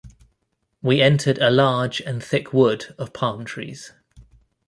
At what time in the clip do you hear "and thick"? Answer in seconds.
2.01-2.51